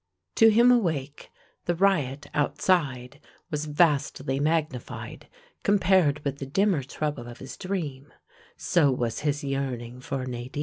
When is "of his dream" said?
7.27-8.11